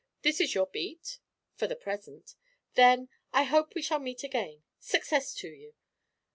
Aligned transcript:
This 0.23 0.41
is 0.41 0.55
your 0.55 0.65
beat?' 0.65 1.19
'For 1.53 1.67
the 1.67 1.75
present.' 1.75 2.33
'Then 2.73 3.07
I 3.33 3.43
hope 3.43 3.75
we 3.75 3.83
shall 3.83 3.99
meet 3.99 4.23
again. 4.23 4.63
Success 4.79 5.35
to 5.35 5.47
you.' 5.49 5.75